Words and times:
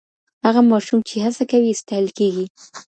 هغه 0.45 0.61
ماشوم 0.71 0.99
چي 1.09 1.15
هڅه 1.25 1.43
کوي 1.51 1.71
ستایل 1.81 2.07
کېږي. 2.17 2.45